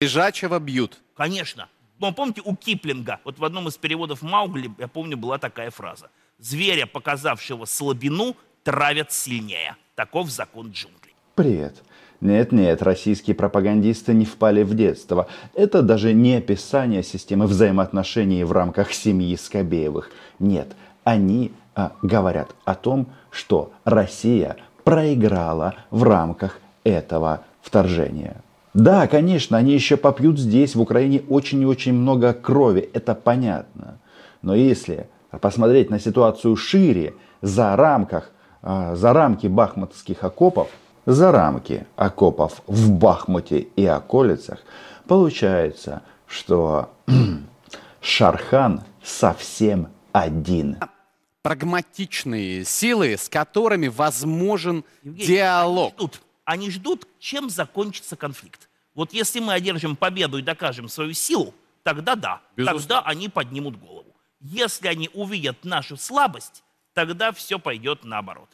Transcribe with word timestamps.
Лежачего 0.00 0.60
бьют. 0.60 1.00
Конечно. 1.16 1.68
Но 1.98 2.12
помните, 2.12 2.40
у 2.44 2.54
Киплинга, 2.54 3.18
вот 3.24 3.38
в 3.38 3.44
одном 3.44 3.66
из 3.66 3.76
переводов 3.76 4.22
Маугли, 4.22 4.70
я 4.78 4.86
помню, 4.86 5.16
была 5.16 5.38
такая 5.38 5.70
фраза. 5.70 6.10
«Зверя, 6.38 6.86
показавшего 6.86 7.64
слабину, 7.64 8.36
травят 8.62 9.10
сильнее. 9.10 9.74
Таков 9.96 10.30
закон 10.30 10.70
джунглей». 10.70 11.14
Привет. 11.34 11.82
Нет-нет, 12.20 12.80
российские 12.82 13.34
пропагандисты 13.34 14.14
не 14.14 14.24
впали 14.24 14.62
в 14.62 14.74
детство. 14.74 15.26
Это 15.54 15.82
даже 15.82 16.12
не 16.12 16.36
описание 16.36 17.02
системы 17.02 17.46
взаимоотношений 17.46 18.44
в 18.44 18.52
рамках 18.52 18.92
семьи 18.92 19.36
Скобеевых. 19.36 20.12
Нет, 20.38 20.68
они 21.02 21.52
а, 21.74 21.92
говорят 22.02 22.54
о 22.64 22.76
том, 22.76 23.08
что 23.30 23.72
Россия 23.84 24.56
проиграла 24.84 25.74
в 25.90 26.04
рамках 26.04 26.60
этого 26.84 27.44
вторжения. 27.62 28.42
Да, 28.74 29.06
конечно, 29.06 29.56
они 29.56 29.72
еще 29.72 29.96
попьют 29.96 30.38
здесь, 30.38 30.74
в 30.74 30.80
Украине, 30.80 31.22
очень 31.28 31.62
и 31.62 31.66
очень 31.66 31.94
много 31.94 32.32
крови, 32.32 32.88
это 32.92 33.14
понятно. 33.14 33.98
Но 34.42 34.54
если 34.54 35.08
посмотреть 35.40 35.90
на 35.90 35.98
ситуацию 35.98 36.56
шире, 36.56 37.14
за, 37.42 37.76
рамках, 37.76 38.30
а, 38.62 38.94
за 38.94 39.12
рамки 39.12 39.46
бахмутских 39.46 40.24
окопов, 40.24 40.68
за 41.06 41.32
рамки 41.32 41.86
окопов 41.96 42.62
в 42.66 42.90
Бахмуте 42.90 43.60
и 43.60 43.86
околицах, 43.86 44.58
получается, 45.06 46.02
что 46.26 46.90
Шархан 48.00 48.82
совсем 49.02 49.88
один. 50.12 50.78
Прагматичные 51.42 52.64
силы, 52.64 53.16
с 53.16 53.28
которыми 53.28 53.88
возможен 53.88 54.84
Евгений, 55.02 55.26
диалог. 55.26 55.92
Ждут, 55.94 56.20
они 56.48 56.70
ждут, 56.70 57.06
чем 57.18 57.50
закончится 57.50 58.16
конфликт. 58.16 58.70
Вот 58.94 59.12
если 59.12 59.38
мы 59.38 59.52
одержим 59.52 59.96
победу 59.96 60.38
и 60.38 60.42
докажем 60.42 60.88
свою 60.88 61.12
силу, 61.12 61.52
тогда 61.82 62.14
да, 62.14 62.40
Безусловно. 62.56 62.80
тогда 62.80 63.00
они 63.02 63.28
поднимут 63.28 63.76
голову. 63.76 64.16
Если 64.40 64.88
они 64.88 65.10
увидят 65.12 65.62
нашу 65.64 65.98
слабость, 65.98 66.64
тогда 66.94 67.32
все 67.32 67.58
пойдет 67.58 68.02
наоборот. 68.02 68.48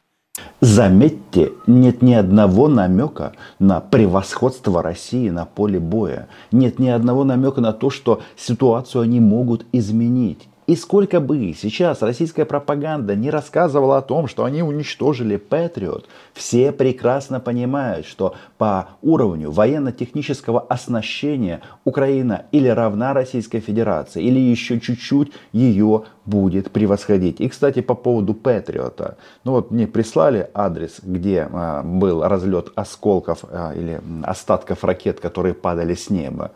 Заметьте, 0.61 1.53
нет 1.69 2.03
ни 2.03 2.15
одного 2.15 2.67
намека 2.67 3.35
на 3.61 3.81
превосходство 3.81 4.83
России 4.83 5.29
на 5.29 5.45
поле 5.45 5.79
боя. 5.79 6.29
Нет 6.51 6.81
ни 6.81 6.89
одного 6.89 7.23
намека 7.23 7.61
на 7.61 7.73
то, 7.73 7.91
что 7.91 8.23
ситуацию 8.37 9.03
они 9.03 9.21
могут 9.21 9.67
изменить. 9.71 10.49
И 10.67 10.77
сколько 10.77 11.21
бы 11.21 11.53
сейчас 11.53 12.01
российская 12.01 12.47
пропаганда 12.47 13.15
не 13.15 13.29
рассказывала 13.29 13.99
о 13.99 14.03
том, 14.03 14.29
что 14.29 14.45
они 14.45 14.63
уничтожили 14.63 15.37
Патриот, 15.37 16.09
все 16.33 16.73
прекрасно 16.73 17.39
понимают, 17.39 18.07
что 18.07 18.35
по 18.57 18.89
уровню 19.03 19.51
военно-технического 19.51 20.61
оснащения 20.61 21.61
Украина 21.85 22.47
или 22.51 22.69
равна 22.69 23.13
Российской 23.13 23.61
Федерации, 23.61 24.23
или 24.23 24.39
еще 24.39 24.81
чуть-чуть 24.81 25.33
ее 25.53 26.05
будет 26.25 26.71
превосходить. 26.71 27.41
И, 27.41 27.49
кстати, 27.51 27.83
по 27.83 27.95
поводу 27.95 28.33
Патриота. 28.33 29.19
Ну 29.45 29.53
вот 29.53 29.71
мне 29.71 29.87
прислали 29.87 30.49
адрес, 30.55 31.01
где 31.03 31.47
а, 31.53 31.83
был 31.83 32.23
разлет 32.27 32.73
осколков 32.75 33.45
а, 33.51 33.75
или 33.75 34.01
остатков 34.23 34.83
ракет, 34.83 35.21
которые 35.21 35.53
падали 35.53 35.95
с 35.95 36.09
неба. 36.09 36.53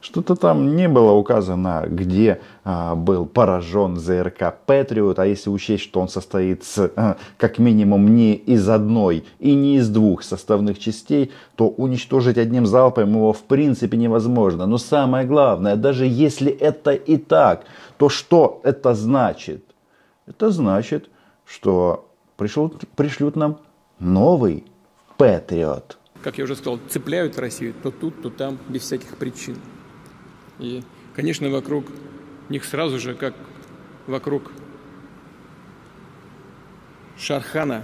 Что-то 0.00 0.36
там 0.36 0.76
не 0.76 0.88
было 0.88 1.12
указано, 1.12 1.84
где 1.88 2.40
а, 2.62 2.94
был 2.94 3.26
поражен 3.26 3.96
ЗРК 3.96 4.54
Патриот, 4.64 5.18
а 5.18 5.26
если 5.26 5.50
учесть, 5.50 5.82
что 5.82 6.00
он 6.00 6.08
состоит 6.08 6.62
с, 6.62 6.92
а, 6.94 7.16
как 7.36 7.58
минимум 7.58 8.14
не 8.14 8.34
из 8.34 8.68
одной 8.68 9.24
и 9.40 9.54
не 9.54 9.76
из 9.76 9.88
двух 9.88 10.22
составных 10.22 10.78
частей, 10.78 11.32
то 11.56 11.68
уничтожить 11.68 12.38
одним 12.38 12.64
залпом 12.64 13.10
его 13.10 13.32
в 13.32 13.42
принципе 13.42 13.96
невозможно. 13.96 14.66
Но 14.66 14.78
самое 14.78 15.26
главное, 15.26 15.74
даже 15.74 16.06
если 16.06 16.52
это 16.52 16.92
и 16.92 17.16
так, 17.16 17.64
то 17.96 18.08
что 18.08 18.60
это 18.62 18.94
значит? 18.94 19.64
Это 20.28 20.50
значит, 20.50 21.10
что 21.44 22.08
пришлют, 22.36 22.84
пришлют 22.94 23.34
нам 23.34 23.58
новый 23.98 24.64
Патриот. 25.16 25.98
как 26.22 26.38
я 26.38 26.44
уже 26.44 26.54
сказал, 26.54 26.78
цепляют 26.88 27.36
Россию 27.36 27.74
то 27.82 27.90
тут, 27.90 28.22
то 28.22 28.30
там, 28.30 28.58
без 28.68 28.82
всяких 28.82 29.16
причин. 29.16 29.56
И, 30.58 30.82
конечно, 31.14 31.48
вокруг 31.50 31.86
них 32.48 32.64
сразу 32.64 32.98
же, 32.98 33.14
как 33.14 33.34
вокруг 34.06 34.50
Шархана, 37.16 37.82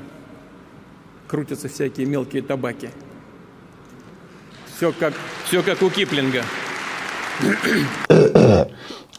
крутятся 1.28 1.68
всякие 1.68 2.06
мелкие 2.06 2.42
табаки. 2.42 2.90
Все 4.76 4.92
как, 4.92 5.14
все 5.44 5.62
как 5.62 5.82
у 5.82 5.90
Киплинга. 5.90 6.42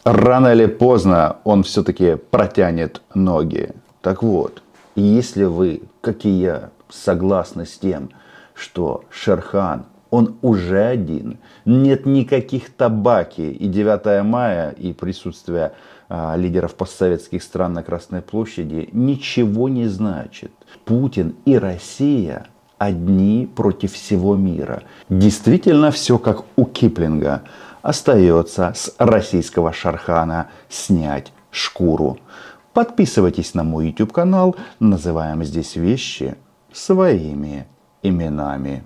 рано 0.06 0.54
или 0.54 0.68
поздно 0.68 1.38
он 1.44 1.64
все-таки 1.64 2.16
протянет 2.16 3.02
ноги. 3.14 3.72
Так 4.02 4.24
вот, 4.24 4.62
если 4.96 5.44
вы, 5.46 5.82
как 6.02 6.26
и 6.26 6.30
я, 6.30 6.70
согласны 6.90 7.66
с 7.66 7.78
тем, 7.78 8.12
что 8.54 9.04
Шерхан, 9.10 9.86
он 10.16 10.38
уже 10.42 10.82
один, 10.82 11.40
нет 11.66 12.06
никаких 12.06 12.74
табаки, 12.74 13.52
и 13.52 13.68
9 13.68 14.24
мая, 14.24 14.70
и 14.72 14.94
присутствие 14.94 15.74
а, 16.08 16.38
лидеров 16.38 16.76
постсоветских 16.76 17.44
стран 17.44 17.74
на 17.74 17.84
Красной 17.84 18.22
площади 18.22 18.88
ничего 18.94 19.68
не 19.68 19.88
значит. 19.88 20.54
Путин 20.86 21.36
и 21.44 21.58
Россия 21.58 22.48
одни 22.78 23.46
против 23.54 23.92
всего 23.92 24.38
мира. 24.38 24.84
Действительно 25.10 25.92
все 25.92 26.18
как 26.18 26.46
у 26.56 26.64
Киплинга. 26.64 27.42
Остается 27.82 28.72
с 28.74 28.96
российского 28.98 29.74
Шархана 29.74 30.48
снять 30.70 31.34
шкуру. 31.52 32.20
Подписывайтесь 32.72 33.54
на 33.54 33.66
мой 33.66 33.88
YouTube 33.88 34.14
канал. 34.14 34.56
Называем 34.80 35.44
здесь 35.44 35.76
вещи 35.76 36.36
своими 36.72 37.68
именами. 38.02 38.84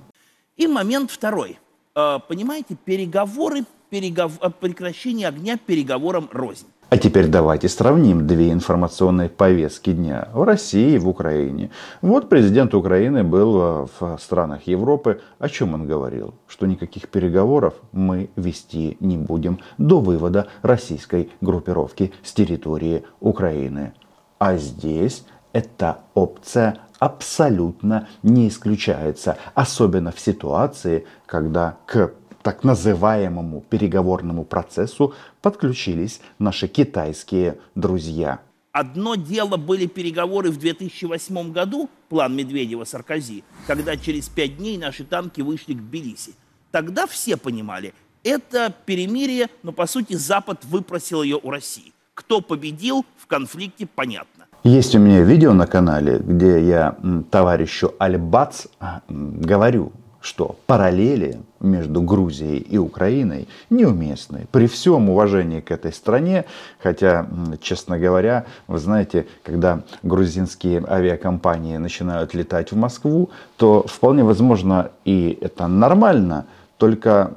И 0.60 0.68
момент 0.68 1.10
второй. 1.10 1.58
Э, 1.96 2.20
Понимаете, 2.28 2.76
переговоры, 2.76 3.64
перегов... 3.90 4.34
э, 4.42 4.50
прекращение 4.50 5.30
огня 5.30 5.58
переговорам 5.58 6.28
рознь. 6.34 6.68
А 6.90 6.98
теперь 6.98 7.28
давайте 7.28 7.70
сравним 7.70 8.28
две 8.28 8.52
информационные 8.52 9.30
повестки 9.30 9.94
дня 9.94 10.28
в 10.34 10.44
России 10.44 10.96
и 10.96 10.98
в 10.98 11.08
Украине. 11.08 11.72
Вот 12.02 12.28
президент 12.28 12.74
Украины 12.74 13.24
был 13.24 13.62
э, 13.62 13.88
в 13.98 14.18
странах 14.20 14.68
Европы. 14.68 15.22
О 15.40 15.48
чем 15.48 15.76
он 15.76 15.88
говорил? 15.88 16.34
Что 16.46 16.66
никаких 16.66 17.08
переговоров 17.08 17.76
мы 17.94 18.30
вести 18.36 18.98
не 19.00 19.18
будем 19.18 19.60
до 19.78 20.02
вывода 20.02 20.50
российской 20.62 21.30
группировки 21.40 22.12
с 22.22 22.34
территории 22.34 23.04
Украины. 23.22 23.94
А 24.40 24.58
здесь 24.58 25.24
эта 25.54 26.00
опция 26.16 26.80
абсолютно 27.00 28.08
не 28.24 28.48
исключается. 28.48 29.38
Особенно 29.56 30.12
в 30.12 30.20
ситуации, 30.20 31.06
когда 31.26 31.78
к 31.86 32.14
так 32.44 32.64
называемому 32.64 33.62
переговорному 33.70 34.46
процессу 34.46 35.14
подключились 35.42 36.22
наши 36.38 36.68
китайские 36.68 37.60
друзья. 37.76 38.40
Одно 38.72 39.16
дело 39.16 39.58
были 39.58 39.88
переговоры 39.88 40.52
в 40.52 40.58
2008 40.58 41.52
году, 41.52 41.90
план 42.08 42.38
Медведева-Саркози, 42.38 43.44
когда 43.68 43.98
через 43.98 44.30
пять 44.30 44.58
дней 44.58 44.78
наши 44.78 45.04
танки 45.04 45.42
вышли 45.42 45.74
к 45.74 45.78
Тбилиси. 45.78 46.34
Тогда 46.72 47.08
все 47.08 47.36
понимали, 47.36 47.94
это 48.24 48.74
перемирие, 48.86 49.50
но 49.64 49.72
по 49.72 49.88
сути 49.88 50.14
Запад 50.14 50.64
выпросил 50.66 51.24
ее 51.24 51.40
у 51.42 51.50
России. 51.50 51.94
Кто 52.14 52.42
победил 52.42 53.06
в 53.18 53.28
конфликте, 53.28 53.88
понятно. 53.88 54.39
Есть 54.64 54.94
у 54.94 55.00
меня 55.00 55.22
видео 55.22 55.54
на 55.54 55.68
канале, 55.68 56.20
где 56.20 56.62
я 56.62 56.96
товарищу 57.32 57.94
Альбац 57.98 58.66
а, 58.82 59.02
говорю, 59.08 59.94
что 60.20 60.58
параллели 60.68 61.40
между 61.62 62.02
Грузией 62.02 62.58
и 62.58 62.78
Украиной 62.78 63.48
неуместны. 63.70 64.48
При 64.52 64.68
всем 64.68 65.10
уважении 65.10 65.62
к 65.62 65.72
этой 65.72 65.94
стране, 65.94 66.44
хотя, 66.80 67.26
честно 67.62 67.98
говоря, 67.98 68.46
вы 68.68 68.80
знаете, 68.80 69.28
когда 69.44 69.82
грузинские 70.04 70.84
авиакомпании 70.86 71.78
начинают 71.78 72.34
летать 72.34 72.74
в 72.74 72.76
Москву, 72.76 73.30
то 73.56 73.86
вполне 73.88 74.26
возможно 74.26 74.92
и 75.06 75.38
это 75.40 75.68
нормально, 75.68 76.48
только 76.78 77.32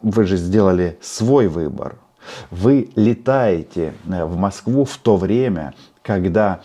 вы 0.00 0.24
же 0.26 0.36
сделали 0.36 0.96
свой 1.00 1.48
выбор. 1.48 1.96
Вы 2.50 2.88
летаете 2.94 3.94
э, 4.08 4.24
в 4.24 4.36
Москву 4.36 4.84
в 4.84 4.96
то 4.98 5.16
время, 5.16 5.74
когда 6.02 6.60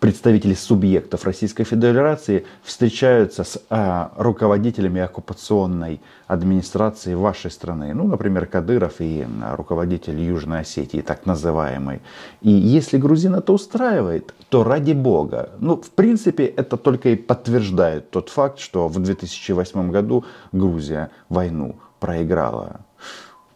представители 0.00 0.54
субъектов 0.54 1.24
Российской 1.24 1.64
Федерации 1.64 2.44
встречаются 2.62 3.44
с 3.44 3.60
а, 3.70 4.12
руководителями 4.16 5.00
оккупационной 5.00 6.00
администрации 6.26 7.14
вашей 7.14 7.50
страны. 7.50 7.94
Ну, 7.94 8.06
например, 8.06 8.46
Кадыров 8.46 9.00
и 9.00 9.26
руководитель 9.54 10.20
Южной 10.20 10.60
Осетии, 10.60 11.00
так 11.00 11.26
называемый. 11.26 12.02
И 12.42 12.50
если 12.50 12.98
грузин 12.98 13.34
это 13.36 13.52
устраивает, 13.52 14.34
то 14.50 14.64
ради 14.64 14.92
бога. 14.92 15.50
Ну, 15.60 15.76
в 15.76 15.90
принципе, 15.90 16.44
это 16.44 16.76
только 16.76 17.10
и 17.10 17.16
подтверждает 17.16 18.10
тот 18.10 18.28
факт, 18.28 18.58
что 18.58 18.88
в 18.88 19.00
2008 19.00 19.90
году 19.90 20.24
Грузия 20.52 21.10
войну 21.28 21.76
проиграла. 22.00 22.80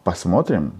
Посмотрим, 0.03 0.73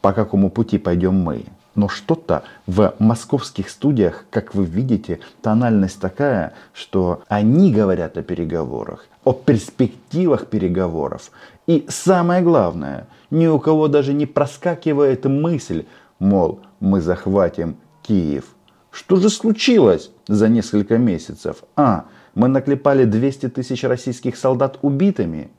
по 0.00 0.12
какому 0.12 0.50
пути 0.50 0.78
пойдем 0.78 1.14
мы. 1.14 1.44
Но 1.74 1.88
что-то 1.88 2.42
в 2.66 2.94
московских 2.98 3.70
студиях, 3.70 4.24
как 4.30 4.54
вы 4.54 4.64
видите, 4.64 5.20
тональность 5.40 6.00
такая, 6.00 6.52
что 6.74 7.22
они 7.28 7.72
говорят 7.72 8.18
о 8.18 8.22
переговорах, 8.22 9.06
о 9.24 9.32
перспективах 9.32 10.48
переговоров. 10.48 11.30
И 11.66 11.86
самое 11.88 12.42
главное, 12.42 13.06
ни 13.30 13.46
у 13.46 13.58
кого 13.58 13.88
даже 13.88 14.12
не 14.12 14.26
проскакивает 14.26 15.24
мысль, 15.24 15.86
мол, 16.18 16.60
мы 16.80 17.00
захватим 17.00 17.76
Киев. 18.02 18.44
Что 18.90 19.16
же 19.16 19.30
случилось 19.30 20.10
за 20.28 20.48
несколько 20.48 20.98
месяцев? 20.98 21.64
А, 21.76 22.04
мы 22.34 22.48
наклепали 22.48 23.04
200 23.04 23.48
тысяч 23.48 23.84
российских 23.84 24.36
солдат 24.36 24.78
убитыми. 24.82 25.50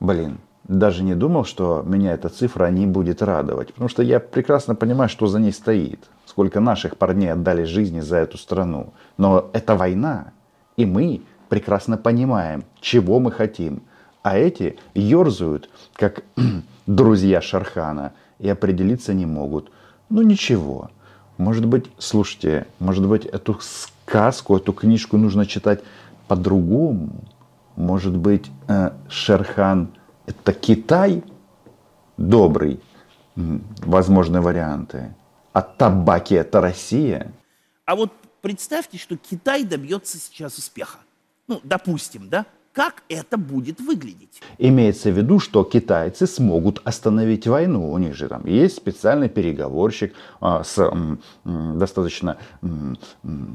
Блин, 0.00 0.38
даже 0.68 1.02
не 1.02 1.14
думал, 1.14 1.44
что 1.44 1.82
меня 1.84 2.12
эта 2.12 2.28
цифра 2.28 2.66
не 2.66 2.86
будет 2.86 3.22
радовать. 3.22 3.68
Потому 3.68 3.88
что 3.88 4.02
я 4.02 4.20
прекрасно 4.20 4.74
понимаю, 4.74 5.08
что 5.08 5.26
за 5.26 5.40
ней 5.40 5.52
стоит. 5.52 6.04
Сколько 6.26 6.60
наших 6.60 6.98
парней 6.98 7.32
отдали 7.32 7.64
жизни 7.64 8.00
за 8.00 8.18
эту 8.18 8.36
страну. 8.36 8.92
Но 9.16 9.48
это 9.54 9.74
война. 9.74 10.32
И 10.76 10.84
мы 10.84 11.22
прекрасно 11.48 11.96
понимаем, 11.96 12.64
чего 12.80 13.18
мы 13.18 13.32
хотим. 13.32 13.82
А 14.22 14.36
эти 14.36 14.78
ерзают, 14.94 15.70
как 15.94 16.22
друзья 16.86 17.40
Шархана, 17.40 18.12
и 18.38 18.48
определиться 18.48 19.14
не 19.14 19.24
могут. 19.24 19.72
Ну 20.10 20.20
ничего. 20.20 20.90
Может 21.38 21.64
быть, 21.64 21.86
слушайте, 21.98 22.66
может 22.78 23.06
быть, 23.06 23.24
эту 23.24 23.58
сказку, 23.60 24.56
эту 24.56 24.74
книжку 24.74 25.16
нужно 25.16 25.46
читать 25.46 25.80
по-другому. 26.26 27.10
Может 27.76 28.16
быть, 28.16 28.50
э, 28.66 28.90
Шерхан 29.08 29.88
это 30.28 30.52
Китай 30.52 31.22
добрый, 32.18 32.80
возможные 33.34 34.42
варианты, 34.42 35.14
а 35.52 35.62
табаки 35.62 36.34
это 36.34 36.60
Россия. 36.60 37.32
А 37.86 37.96
вот 37.96 38.12
представьте, 38.42 38.98
что 38.98 39.16
Китай 39.16 39.64
добьется 39.64 40.18
сейчас 40.18 40.58
успеха. 40.58 40.98
Ну, 41.46 41.60
допустим, 41.64 42.28
да? 42.28 42.44
Как 42.74 43.02
это 43.08 43.38
будет 43.38 43.80
выглядеть? 43.80 44.40
Имеется 44.58 45.10
в 45.10 45.16
виду, 45.16 45.40
что 45.40 45.64
китайцы 45.64 46.26
смогут 46.26 46.80
остановить 46.84 47.46
войну. 47.46 47.90
У 47.90 47.98
них 47.98 48.14
же 48.14 48.28
там 48.28 48.46
есть 48.46 48.76
специальный 48.76 49.28
переговорщик 49.28 50.14
а, 50.40 50.62
с 50.62 50.78
м, 50.78 51.20
м, 51.44 51.78
достаточно 51.78 52.36
м, 52.62 52.98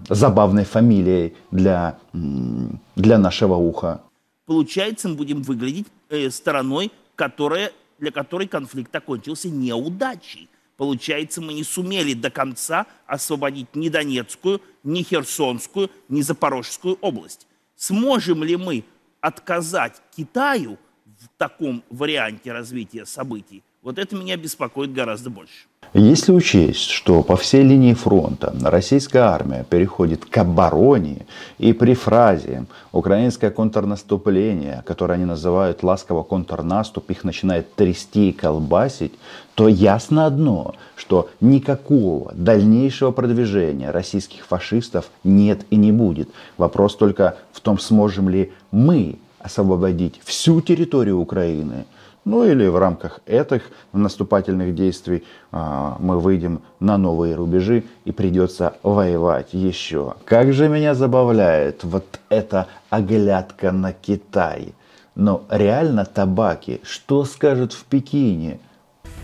забавной 0.09 0.65
фамилией 0.65 1.35
для, 1.51 1.97
для 2.11 3.17
нашего 3.17 3.55
уха. 3.55 4.01
Получается, 4.45 5.09
мы 5.09 5.15
будем 5.15 5.41
выглядеть 5.41 5.87
э, 6.09 6.29
стороной, 6.29 6.91
которая, 7.15 7.71
для 7.99 8.11
которой 8.11 8.47
конфликт 8.47 8.93
окончился 8.95 9.49
неудачей. 9.49 10.49
Получается, 10.75 11.39
мы 11.41 11.53
не 11.53 11.63
сумели 11.63 12.13
до 12.13 12.29
конца 12.29 12.87
освободить 13.05 13.75
ни 13.75 13.89
Донецкую, 13.89 14.61
ни 14.83 15.03
Херсонскую, 15.03 15.89
ни 16.09 16.21
Запорожскую 16.21 16.97
область. 16.99 17.47
Сможем 17.75 18.43
ли 18.43 18.57
мы 18.57 18.83
отказать 19.21 20.01
Китаю 20.15 20.77
в 21.05 21.27
таком 21.37 21.83
варианте 21.89 22.51
развития 22.51 23.05
событий? 23.05 23.63
Вот 23.81 23.97
это 23.97 24.15
меня 24.15 24.35
беспокоит 24.35 24.93
гораздо 24.93 25.29
больше. 25.29 25.67
Если 25.93 26.31
учесть, 26.31 26.89
что 26.89 27.21
по 27.21 27.37
всей 27.37 27.61
линии 27.61 27.93
фронта 27.93 28.51
российская 28.63 29.19
армия 29.19 29.63
переходит 29.69 30.25
к 30.25 30.35
обороне, 30.39 31.27
и 31.59 31.71
при 31.71 31.93
фразе 31.93 32.65
«украинское 32.91 33.51
контрнаступление», 33.51 34.81
которое 34.87 35.15
они 35.15 35.25
называют 35.25 35.83
ласково 35.83 36.23
контрнаступ, 36.23 37.11
их 37.11 37.23
начинает 37.23 37.75
трясти 37.75 38.29
и 38.29 38.33
колбасить, 38.33 39.13
то 39.53 39.67
ясно 39.67 40.25
одно, 40.25 40.73
что 40.95 41.29
никакого 41.41 42.33
дальнейшего 42.33 43.11
продвижения 43.11 43.91
российских 43.91 44.45
фашистов 44.45 45.11
нет 45.23 45.63
и 45.69 45.75
не 45.75 45.91
будет. 45.91 46.29
Вопрос 46.57 46.95
только 46.95 47.37
в 47.51 47.59
том, 47.61 47.77
сможем 47.77 48.29
ли 48.29 48.51
мы 48.71 49.19
освободить 49.37 50.19
всю 50.23 50.61
территорию 50.61 51.19
Украины– 51.19 51.85
ну 52.25 52.45
или 52.45 52.67
в 52.67 52.77
рамках 52.77 53.19
этих 53.25 53.63
наступательных 53.91 54.75
действий 54.75 55.23
а, 55.51 55.97
мы 55.99 56.19
выйдем 56.19 56.61
на 56.79 56.97
новые 56.97 57.35
рубежи 57.35 57.83
и 58.05 58.11
придется 58.11 58.75
воевать 58.83 59.53
еще. 59.53 60.15
Как 60.25 60.53
же 60.53 60.69
меня 60.69 60.95
забавляет 60.95 61.83
вот 61.83 62.19
эта 62.29 62.67
оглядка 62.89 63.71
на 63.71 63.93
Китай. 63.93 64.73
Но 65.15 65.43
реально 65.49 66.05
табаки, 66.05 66.81
что 66.83 67.25
скажут 67.25 67.73
в 67.73 67.83
Пекине? 67.85 68.59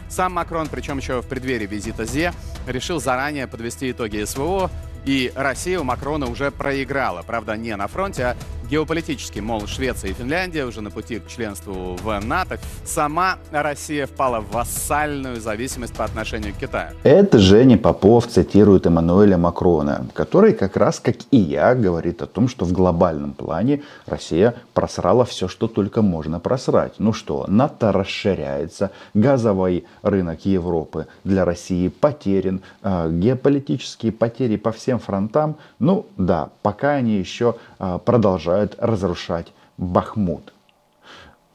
Сам 0.07 0.34
Макрон, 0.34 0.68
причем 0.69 0.98
еще 0.98 1.22
в 1.22 1.28
преддверии 1.28 1.68
визита 1.68 2.06
Зе, 2.06 2.34
решил 2.68 3.00
заранее 3.00 3.48
подвести 3.48 3.92
итоги 3.92 4.24
СВО, 4.24 4.69
и 5.06 5.31
Россия 5.36 5.80
у 5.80 5.84
Макрона 5.84 6.30
уже 6.30 6.52
проиграла. 6.52 7.24
Правда, 7.25 7.56
не 7.56 7.75
на 7.75 7.88
фронте, 7.88 8.24
а 8.25 8.36
геополитически, 8.69 9.39
мол, 9.39 9.66
Швеция 9.68 10.12
и 10.12 10.13
Финляндия 10.13 10.66
уже 10.66 10.81
на 10.81 10.92
пути 10.92 11.19
к 11.19 11.27
членству 11.27 11.95
в 11.95 12.19
НАТО, 12.19 12.60
сама 12.86 13.38
Россия 13.51 14.06
впала 14.06 14.39
в 14.42 14.51
вассальную 14.51 15.42
зависимость 15.42 15.95
по 15.95 16.04
отношению 16.06 16.54
к 16.54 16.57
Китаю. 16.57 16.95
Это 17.04 17.39
Женя 17.39 17.77
Попов 17.77 18.27
цитирует 18.27 18.86
Эммануэля 18.86 19.38
Макрона, 19.38 20.06
который 20.13 20.54
как 20.54 20.77
раз, 20.77 21.00
как 21.00 21.16
и 21.31 21.38
я, 21.38 21.74
говорит 21.74 22.21
о 22.21 22.27
том, 22.27 22.48
что 22.48 22.66
в 22.66 22.71
глобальном 22.71 23.33
плане 23.33 23.81
Россия 24.06 24.56
просрала 24.74 25.25
все, 25.25 25.48
что 25.48 25.68
только 25.68 26.01
можно 26.01 26.39
просрать. 26.39 26.94
Ну 27.00 27.13
что, 27.13 27.45
НАТО 27.48 27.92
расширяется, 27.92 28.92
газовый 29.13 29.86
рынок 30.01 30.45
Европы 30.45 31.07
для 31.24 31.45
России 31.45 31.88
потерян, 31.88 32.62
э, 32.83 33.10
геополитические 33.12 34.12
потери 34.12 34.57
по 34.57 34.71
всем 34.71 35.00
фронтам, 35.00 35.56
ну 35.80 36.06
да, 36.18 36.50
пока 36.62 36.92
они 36.92 37.18
еще 37.18 37.56
э, 37.80 38.00
продолжают 38.04 38.59
продолжают 38.60 38.76
разрушать 38.80 39.48
Бахмут. 39.78 40.54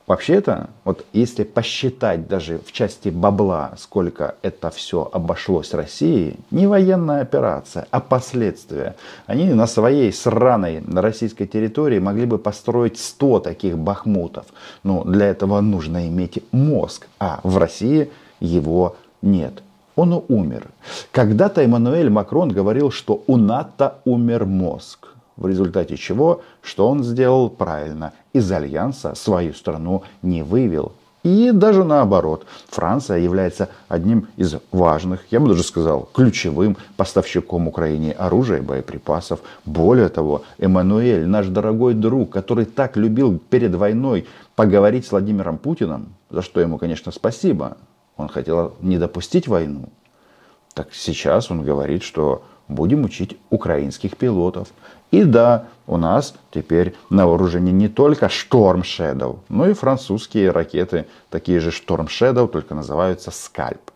Вообще-то, 0.07 0.69
вот 0.85 1.07
если 1.15 1.45
посчитать 1.45 2.29
даже 2.29 2.59
в 2.59 2.73
части 2.73 3.09
бабла, 3.09 3.73
сколько 3.79 4.35
это 4.43 4.69
все 4.71 5.09
обошлось 5.11 5.73
России, 5.73 6.37
не 6.51 6.67
военная 6.67 7.23
операция, 7.23 7.87
а 7.91 8.01
последствия. 8.01 8.97
Они 9.27 9.55
на 9.55 9.67
своей 9.67 10.13
сраной 10.13 10.83
на 10.87 11.01
российской 11.01 11.47
территории 11.47 12.01
могли 12.01 12.27
бы 12.27 12.39
построить 12.39 12.99
100 12.99 13.41
таких 13.41 13.79
бахмутов. 13.79 14.45
Но 14.83 15.05
для 15.05 15.27
этого 15.27 15.63
нужно 15.63 16.07
иметь 16.09 16.43
мозг, 16.53 17.07
а 17.19 17.41
в 17.43 17.57
России 17.57 18.11
его 18.41 18.97
нет. 19.23 19.63
Он 19.97 20.23
умер. 20.29 20.67
Когда-то 21.13 21.63
Эммануэль 21.63 22.11
Макрон 22.11 22.51
говорил, 22.51 22.91
что 22.91 23.23
у 23.27 23.39
НАТО 23.39 23.95
умер 24.05 24.45
мозг 24.45 25.14
в 25.37 25.47
результате 25.47 25.97
чего, 25.97 26.43
что 26.63 26.89
он 26.89 27.03
сделал 27.03 27.51
правильно, 27.51 28.13
из 28.33 28.51
альянса 28.51 29.15
свою 29.15 29.55
страну 29.55 30.03
не 30.23 30.43
вывел. 30.43 30.93
И 31.25 31.53
даже 31.53 31.85
наоборот, 31.85 32.45
Франция 32.69 33.17
является 33.17 33.71
одним 33.89 34.29
из 34.37 34.57
важных, 34.71 35.25
я 35.31 35.41
бы 35.41 35.49
даже 35.49 35.63
сказал, 35.63 36.07
ключевым 36.13 36.77
поставщиком 36.99 37.67
Украине 37.67 38.13
оружия 38.13 38.59
и 38.59 38.61
боеприпасов. 38.61 39.41
Более 39.65 40.11
того, 40.11 40.43
Эммануэль, 40.59 41.27
наш 41.27 41.47
дорогой 41.47 41.95
друг, 41.95 42.29
который 42.29 42.67
так 42.67 42.99
любил 42.99 43.39
перед 43.39 43.75
войной 43.75 44.27
поговорить 44.55 45.07
с 45.07 45.13
Владимиром 45.13 45.57
Путиным, 45.57 46.15
за 46.29 46.43
что 46.43 46.61
ему, 46.61 46.77
конечно, 46.77 47.11
спасибо, 47.11 47.79
он 48.19 48.29
хотел 48.29 48.75
не 48.83 48.99
допустить 48.99 49.49
войну. 49.49 49.89
Так 50.75 50.89
сейчас 50.93 51.51
он 51.51 51.63
говорит, 51.63 52.03
что 52.03 52.43
будем 52.69 53.05
учить 53.05 53.39
украинских 53.51 54.17
пилотов. 54.17 54.69
И 55.15 55.23
да, 55.23 55.67
у 55.87 55.97
нас 55.97 56.35
теперь 56.51 56.97
на 57.09 57.29
вооружении 57.29 57.71
не 57.71 57.89
только 57.89 58.27
Storm 58.27 58.83
Shadow, 58.83 59.39
но 59.49 59.69
и 59.69 59.73
французские 59.73 60.51
ракеты, 60.51 61.07
такие 61.31 61.61
же 61.61 61.71
Storm 61.71 62.09
Shadow, 62.09 62.49
только 62.49 62.75
называются 62.75 63.31
Скальп. 63.31 63.93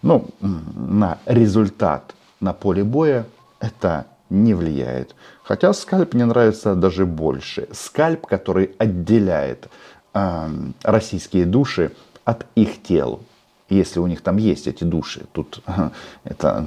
Ну, 0.00 0.28
на 0.40 1.18
результат 1.26 2.14
на 2.40 2.54
поле 2.54 2.84
боя 2.84 3.26
это 3.60 4.06
не 4.30 4.54
влияет. 4.54 5.14
Хотя 5.42 5.74
скальп 5.74 6.14
мне 6.14 6.24
нравится 6.24 6.74
даже 6.74 7.04
больше. 7.04 7.68
Скальп, 7.72 8.26
который 8.26 8.70
отделяет 8.78 9.68
э, 10.14 10.48
российские 10.82 11.44
души 11.44 11.92
от 12.24 12.46
их 12.54 12.82
тел. 12.82 13.20
Если 13.68 14.00
у 14.00 14.06
них 14.06 14.22
там 14.22 14.38
есть 14.38 14.66
эти 14.66 14.84
души, 14.84 15.26
тут 15.32 15.62
это 16.24 16.64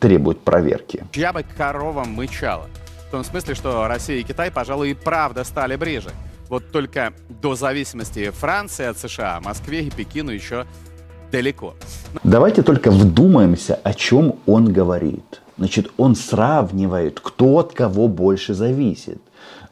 требует 0.00 0.40
проверки. 0.40 1.06
Я 1.14 1.32
бы 1.32 1.42
коровам 1.56 2.10
мычала 2.10 2.68
том 3.12 3.24
смысле, 3.24 3.54
что 3.54 3.86
Россия 3.86 4.20
и 4.20 4.22
Китай, 4.22 4.50
пожалуй, 4.50 4.90
и 4.90 4.94
правда 4.94 5.44
стали 5.44 5.76
ближе. 5.76 6.10
Вот 6.48 6.72
только 6.72 7.12
до 7.28 7.54
зависимости 7.54 8.30
Франции 8.30 8.86
от 8.86 8.98
США, 8.98 9.40
Москве 9.40 9.84
и 9.84 9.90
Пекину 9.90 10.30
еще 10.30 10.66
далеко. 11.30 11.74
Давайте 12.24 12.62
только 12.62 12.90
вдумаемся, 12.90 13.74
о 13.74 13.94
чем 13.94 14.36
он 14.46 14.72
говорит. 14.72 15.42
Значит, 15.58 15.92
он 15.98 16.16
сравнивает, 16.16 17.20
кто 17.20 17.58
от 17.58 17.72
кого 17.72 18.08
больше 18.08 18.54
зависит. 18.54 19.20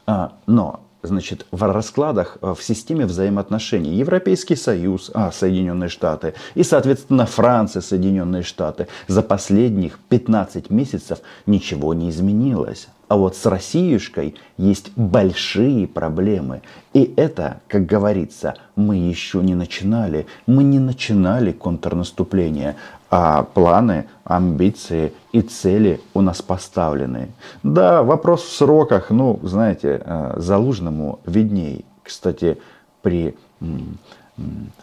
А, 0.05 0.33
но 0.45 0.81
значит, 1.03 1.45
в 1.51 1.63
раскладах 1.63 2.37
э, 2.41 2.53
в 2.55 2.63
системе 2.63 3.05
взаимоотношений 3.05 3.95
Европейский 3.95 4.55
Союз, 4.55 5.09
а, 5.13 5.31
Соединенные 5.31 5.89
Штаты 5.89 6.35
и, 6.53 6.63
соответственно, 6.63 7.25
Франция, 7.25 7.81
Соединенные 7.81 8.43
Штаты 8.43 8.87
за 9.07 9.23
последних 9.23 9.97
15 10.09 10.69
месяцев 10.69 11.19
ничего 11.47 11.93
не 11.93 12.09
изменилось. 12.09 12.87
А 13.11 13.17
вот 13.17 13.35
с 13.35 13.45
Россиюшкой 13.45 14.35
есть 14.55 14.93
большие 14.95 15.85
проблемы. 15.85 16.61
И 16.93 17.13
это, 17.17 17.59
как 17.67 17.85
говорится, 17.85 18.55
мы 18.77 18.95
еще 18.95 19.39
не 19.39 19.53
начинали. 19.53 20.27
Мы 20.47 20.63
не 20.63 20.79
начинали 20.79 21.51
контрнаступление. 21.51 22.77
А 23.09 23.43
планы, 23.43 24.05
амбиции 24.23 25.11
и 25.33 25.41
цели 25.41 25.99
у 26.13 26.21
нас 26.21 26.41
поставлены. 26.41 27.31
Да, 27.63 28.01
вопрос 28.01 28.43
в 28.43 28.55
сроках, 28.55 29.09
ну, 29.09 29.41
знаете, 29.43 30.01
э, 30.05 30.35
Залужному 30.37 31.19
видней. 31.25 31.83
Кстати, 32.03 32.59
при 33.01 33.35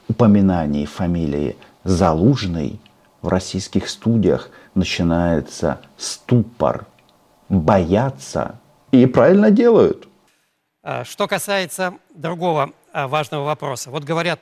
упоминании 0.07 0.85
фамилии 0.85 1.57
Залужный 1.83 2.79
в 3.23 3.29
российских 3.29 3.89
студиях 3.89 4.51
начинается 4.75 5.81
ступор– 5.97 6.85
боятся 7.49 8.59
и 8.91 9.07
правильно 9.07 9.51
делают. 9.51 10.09
А, 10.83 11.05
что 11.05 11.27
касается 11.27 11.95
другого 12.15 12.73
а, 12.93 13.09
важного 13.09 13.45
вопроса. 13.45 13.91
Вот 13.91 14.05
говорят, 14.05 14.41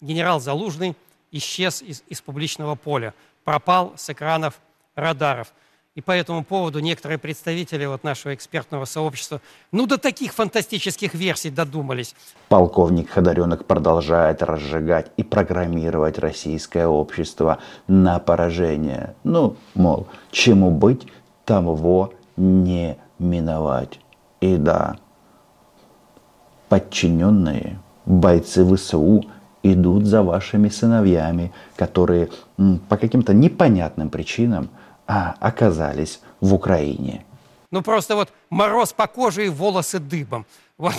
генерал 0.00 0.40
Залужный 0.40 0.96
исчез 1.32 1.82
из, 1.82 2.02
из 2.08 2.20
публичного 2.20 2.74
поля, 2.74 3.14
пропал 3.44 3.92
с 3.96 4.10
экранов 4.10 4.60
радаров. 4.94 5.52
И 5.94 6.00
по 6.00 6.12
этому 6.12 6.44
поводу 6.44 6.78
некоторые 6.78 7.18
представители 7.18 7.84
вот 7.84 8.04
нашего 8.04 8.32
экспертного 8.32 8.84
сообщества, 8.84 9.40
ну, 9.72 9.84
до 9.88 9.98
таких 9.98 10.32
фантастических 10.32 11.12
версий 11.12 11.50
додумались. 11.50 12.14
Полковник 12.48 13.10
Ходоренок 13.10 13.64
продолжает 13.64 14.40
разжигать 14.44 15.10
и 15.16 15.24
программировать 15.24 16.18
российское 16.20 16.86
общество 16.86 17.58
на 17.88 18.20
поражение. 18.20 19.16
Ну, 19.24 19.56
мол, 19.74 20.06
чему 20.30 20.70
быть, 20.70 21.08
того 21.44 22.12
не 22.38 22.96
миновать. 23.18 24.00
И 24.40 24.56
да, 24.56 24.96
подчиненные, 26.68 27.78
бойцы 28.06 28.64
ВСУ 28.64 29.24
идут 29.62 30.06
за 30.06 30.22
вашими 30.22 30.68
сыновьями, 30.68 31.52
которые 31.76 32.30
по 32.88 32.96
каким-то 32.96 33.34
непонятным 33.34 34.10
причинам 34.10 34.70
а, 35.06 35.34
оказались 35.40 36.20
в 36.40 36.54
Украине. 36.54 37.24
Ну 37.70 37.82
просто 37.82 38.14
вот 38.14 38.32
мороз 38.50 38.92
по 38.92 39.06
коже 39.06 39.46
и 39.46 39.48
волосы 39.48 39.98
дыбом. 39.98 40.46
Вот 40.78 40.94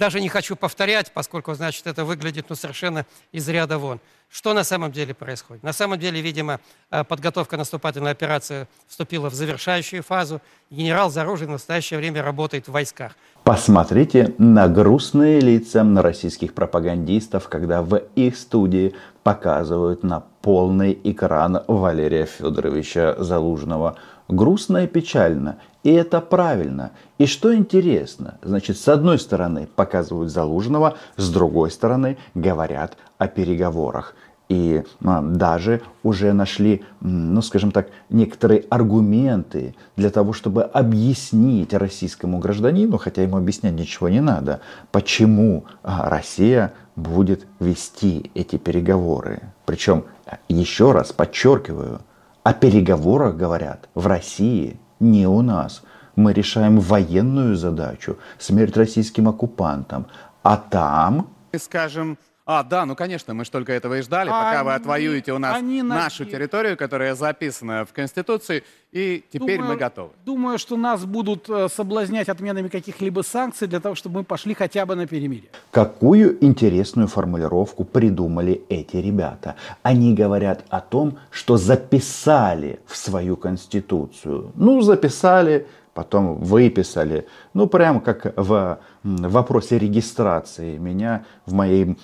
даже 0.00 0.18
не 0.18 0.30
хочу 0.30 0.56
повторять, 0.56 1.12
поскольку, 1.12 1.52
значит, 1.52 1.86
это 1.86 2.06
выглядит 2.06 2.46
ну, 2.48 2.56
совершенно 2.56 3.04
из 3.32 3.46
ряда 3.50 3.76
вон. 3.76 4.00
Что 4.30 4.54
на 4.54 4.64
самом 4.64 4.92
деле 4.92 5.12
происходит? 5.12 5.62
На 5.62 5.74
самом 5.74 5.98
деле, 5.98 6.22
видимо, 6.22 6.60
э, 6.90 7.04
подготовка 7.04 7.58
наступательной 7.58 8.12
операции 8.12 8.66
вступила 8.88 9.28
в 9.28 9.34
завершающую 9.34 10.02
фазу. 10.02 10.40
Генерал 10.70 11.10
Заружин 11.10 11.48
в 11.48 11.52
настоящее 11.52 11.98
время 11.98 12.22
работает 12.22 12.66
в 12.66 12.72
войсках. 12.72 13.12
Посмотрите 13.44 14.34
на 14.38 14.68
грустные 14.68 15.38
лица 15.38 15.84
на 15.84 16.00
российских 16.00 16.54
пропагандистов, 16.54 17.48
когда 17.50 17.82
в 17.82 18.00
их 18.16 18.38
студии 18.38 18.94
показывают 19.22 20.02
на 20.02 20.20
полный 20.40 20.98
экран 21.04 21.62
Валерия 21.66 22.24
Федоровича 22.24 23.16
Залужного. 23.18 23.96
Грустно 24.30 24.84
и 24.84 24.86
печально. 24.86 25.56
И 25.82 25.90
это 25.90 26.20
правильно. 26.20 26.92
И 27.18 27.26
что 27.26 27.54
интересно, 27.54 28.38
значит, 28.42 28.78
с 28.78 28.86
одной 28.86 29.18
стороны 29.18 29.68
показывают 29.74 30.30
Залужного, 30.30 30.96
с 31.16 31.30
другой 31.30 31.70
стороны 31.72 32.16
говорят 32.34 32.96
о 33.18 33.26
переговорах. 33.26 34.14
И 34.48 34.82
а, 35.04 35.20
даже 35.22 35.80
уже 36.02 36.32
нашли, 36.32 36.84
ну 37.00 37.40
скажем 37.42 37.72
так, 37.72 37.88
некоторые 38.08 38.64
аргументы 38.68 39.74
для 39.96 40.10
того, 40.10 40.32
чтобы 40.32 40.62
объяснить 40.62 41.72
российскому 41.72 42.38
гражданину, 42.38 42.98
хотя 42.98 43.22
ему 43.22 43.36
объяснять 43.36 43.74
ничего 43.74 44.08
не 44.08 44.20
надо, 44.20 44.60
почему 44.92 45.64
а, 45.82 46.08
Россия 46.08 46.72
будет 46.94 47.46
вести 47.58 48.30
эти 48.34 48.56
переговоры. 48.56 49.40
Причем, 49.66 50.04
еще 50.48 50.92
раз 50.92 51.12
подчеркиваю, 51.12 52.00
о 52.42 52.52
переговорах 52.52 53.36
говорят 53.36 53.88
в 53.94 54.06
России– 54.06 54.78
не 55.00 55.26
у 55.26 55.40
нас. 55.40 55.82
Мы 56.14 56.32
решаем 56.32 56.78
военную 56.78 57.56
задачу, 57.56 58.18
смерть 58.38 58.76
российским 58.76 59.28
оккупантам. 59.28 60.06
А 60.42 60.56
там... 60.56 61.30
Скажем, 61.56 62.18
а, 62.52 62.64
да, 62.64 62.84
ну 62.84 62.96
конечно, 62.96 63.32
мы 63.32 63.44
же 63.44 63.50
только 63.52 63.72
этого 63.72 63.98
и 63.98 64.02
ждали, 64.02 64.28
пока 64.28 64.64
вы 64.64 64.74
отвоюете 64.74 65.32
у 65.32 65.38
нас 65.38 65.56
они 65.56 65.82
нашу 65.82 66.24
на... 66.24 66.30
территорию, 66.30 66.76
которая 66.76 67.14
записана 67.14 67.84
в 67.84 67.92
Конституции, 67.92 68.64
и 68.90 69.22
теперь 69.32 69.58
думаю, 69.58 69.74
мы 69.74 69.78
готовы. 69.78 70.10
Думаю, 70.24 70.58
что 70.58 70.76
нас 70.76 71.04
будут 71.04 71.48
э, 71.48 71.68
соблазнять 71.68 72.28
отменами 72.28 72.66
каких-либо 72.66 73.22
санкций 73.22 73.68
для 73.68 73.78
того, 73.78 73.94
чтобы 73.94 74.18
мы 74.18 74.24
пошли 74.24 74.54
хотя 74.54 74.84
бы 74.84 74.96
на 74.96 75.06
перемирие. 75.06 75.48
Какую 75.70 76.44
интересную 76.44 77.06
формулировку 77.06 77.84
придумали 77.84 78.62
эти 78.68 78.96
ребята. 78.96 79.54
Они 79.84 80.12
говорят 80.12 80.64
о 80.70 80.80
том, 80.80 81.18
что 81.30 81.56
записали 81.56 82.80
в 82.84 82.96
свою 82.96 83.36
Конституцию. 83.36 84.50
Ну, 84.56 84.82
записали, 84.82 85.68
потом 85.94 86.36
выписали. 86.36 87.26
Ну, 87.54 87.66
прям 87.66 88.00
как 88.00 88.32
в 88.36 88.78
вопросе 89.02 89.78
регистрации 89.78 90.78
меня 90.78 91.24
в 91.46 91.52
моей 91.52 91.98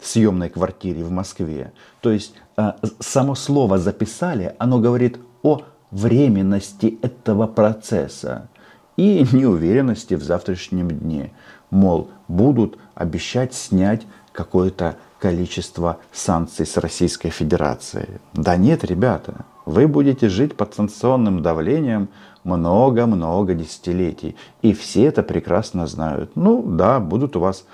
съемной 0.00 0.48
квартире 0.48 1.04
в 1.04 1.10
Москве. 1.10 1.72
То 2.00 2.10
есть 2.10 2.34
а, 2.56 2.76
само 3.00 3.34
слово 3.34 3.78
«записали», 3.78 4.54
оно 4.58 4.78
говорит 4.78 5.18
о 5.42 5.62
временности 5.90 6.98
этого 7.02 7.46
процесса 7.46 8.48
и 8.96 9.26
неуверенности 9.32 10.14
в 10.14 10.22
завтрашнем 10.22 10.88
дне. 10.88 11.32
Мол, 11.70 12.10
будут 12.28 12.78
обещать 12.94 13.54
снять 13.54 14.06
какое-то 14.32 14.96
количество 15.18 15.98
санкций 16.12 16.66
с 16.66 16.76
Российской 16.76 17.30
Федерации. 17.30 18.20
Да 18.34 18.56
нет, 18.56 18.84
ребята, 18.84 19.44
вы 19.66 19.86
будете 19.86 20.28
жить 20.28 20.56
под 20.56 20.74
санкционным 20.74 21.42
давлением 21.42 22.08
много-много 22.48 23.54
десятилетий. 23.54 24.36
И 24.62 24.72
все 24.72 25.04
это 25.04 25.22
прекрасно 25.22 25.86
знают. 25.86 26.32
Ну 26.34 26.62
да, 26.62 26.98
будут 26.98 27.36
у 27.36 27.40
вас 27.40 27.66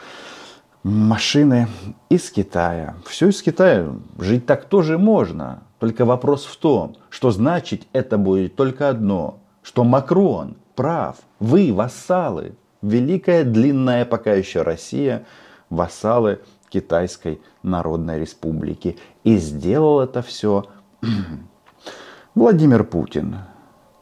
машины 0.83 1.69
из 2.11 2.31
Китая. 2.31 2.95
Все 3.07 3.28
из 3.28 3.43
Китая. 3.43 3.88
Жить 4.19 4.47
так 4.47 4.66
тоже 4.66 4.99
можно. 4.99 5.62
Только 5.78 6.04
вопрос 6.04 6.45
в 6.45 6.57
том, 6.57 6.97
что 7.11 7.31
значит 7.31 7.87
это 7.93 8.19
будет 8.19 8.57
только 8.57 8.88
одно, 8.88 9.38
что 9.62 9.85
Макрон 9.85 10.57
прав, 10.75 11.16
вы 11.38 11.73
вассалы, 11.73 12.54
великая 12.83 13.45
длинная 13.45 14.04
пока 14.04 14.33
еще 14.33 14.62
Россия, 14.62 15.25
вассалы 15.71 16.40
Китайской 16.69 17.40
Народной 17.62 18.19
Республики. 18.19 18.99
И 19.23 19.37
сделал 19.37 20.00
это 20.00 20.23
все 20.23 20.64
Владимир 22.35 22.85
Путин. 22.85 23.37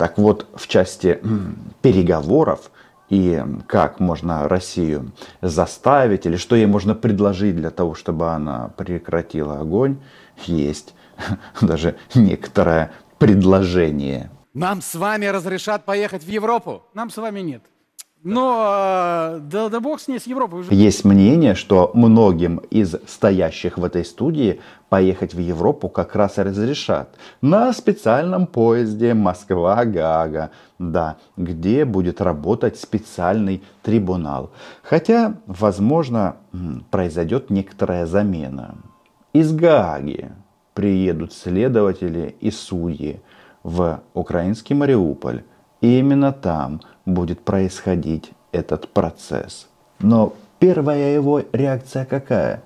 Так 0.03 0.19
вот, 0.19 0.49
в 0.57 0.67
части 0.67 1.21
переговоров 1.81 2.73
и 3.09 3.41
как 3.69 4.01
можно 4.01 4.49
Россию 4.49 5.13
заставить, 5.43 6.27
или 6.27 6.35
что 6.35 6.57
ей 6.57 6.67
можно 6.67 6.97
предложить 6.97 7.55
для 7.55 7.71
того, 7.71 7.95
чтобы 7.95 8.31
она 8.31 8.73
прекратила 8.77 9.61
огонь, 9.61 9.99
есть 10.45 10.97
даже 11.61 11.95
некоторое 12.17 12.91
предложение. 13.19 14.33
Нам 14.55 14.83
с 14.83 14.97
вами 14.97 15.27
разрешат 15.27 15.85
поехать 15.85 16.25
в 16.25 16.29
Европу? 16.29 16.83
Нам 16.95 17.09
с 17.09 17.17
вами 17.17 17.39
нет. 17.39 17.63
Но 18.25 19.39
да, 19.41 19.69
да 19.69 19.81
бог 19.81 20.01
с 20.01 20.07
ней, 20.07 20.21
с 20.21 20.27
Европой 20.29 20.61
уже. 20.61 20.73
Есть 20.75 21.05
мнение, 21.05 21.57
что 21.57 21.91
многим 21.93 22.59
из 22.71 22.95
стоящих 23.09 23.79
в 23.79 23.85
этой 23.85 24.05
студии 24.05 24.61
поехать 24.89 25.35
в 25.35 25.41
Европу 25.41 25.89
как 25.89 26.15
раз 26.15 26.39
и 26.39 26.43
разрешат. 26.43 27.17
На 27.41 27.73
специальном 27.73 28.47
поезде 28.47 29.15
Москва-Гага, 29.15 30.51
да, 30.79 31.17
где 31.37 31.85
будет 31.85 32.21
работать 32.21 32.79
специальный 32.79 33.65
трибунал. 33.83 34.53
Хотя, 34.85 35.35
возможно, 35.47 36.37
произойдет 36.91 37.51
некоторая 37.51 38.07
замена. 38.07 38.77
Из 39.33 39.53
Гааги 39.53 40.31
приедут 40.75 41.33
следователи 41.33 42.37
и 42.39 42.53
судьи 42.53 43.21
в 43.65 44.01
украинский 44.15 44.77
Мариуполь. 44.77 45.43
И 45.81 45.99
именно 45.99 46.33
там– 46.33 46.83
будет 47.07 47.41
происходить 47.41 48.33
этот 48.53 48.89
процесс. 48.89 49.69
Но 50.01 50.35
первая 50.59 51.15
его 51.15 51.43
реакция 51.53 52.05
какая? 52.05 52.63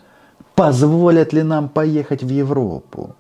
Позволят 0.55 1.33
ли 1.33 1.43
нам 1.43 1.69
поехать 1.69 2.23
в 2.23 2.28
Европу? 2.28 3.14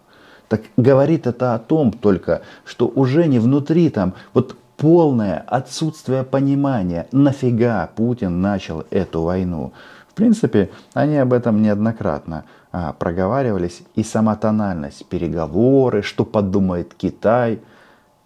Так 0.48 0.62
говорит 0.76 1.26
это 1.26 1.54
о 1.54 1.58
том 1.58 1.92
только, 1.92 2.42
что 2.64 2.86
уже 2.86 3.26
не 3.26 3.38
внутри 3.38 3.90
там, 3.90 4.14
вот 4.32 4.56
полное 4.76 5.42
отсутствие 5.46 6.22
понимания, 6.22 7.08
нафига 7.12 7.88
Путин 7.94 8.40
начал 8.40 8.84
эту 8.90 9.22
войну. 9.22 9.72
В 10.08 10.14
принципе, 10.14 10.70
они 10.94 11.16
об 11.18 11.32
этом 11.32 11.60
неоднократно 11.60 12.44
а, 12.72 12.92
проговаривались. 12.92 13.82
И 13.94 14.02
сама 14.02 14.36
тональность, 14.36 15.06
переговоры, 15.06 16.02
что 16.02 16.24
подумает 16.24 16.94
Китай, 16.94 17.60